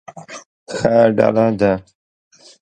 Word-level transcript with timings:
ښه 0.75 0.93
ډله 1.17 1.45
ده. 1.59 1.71